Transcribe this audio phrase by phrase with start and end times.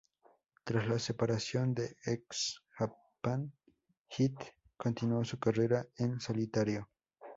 [0.63, 3.53] Tras la separación de X Japan,
[4.09, 6.89] Heath continuó su carrera en solitario.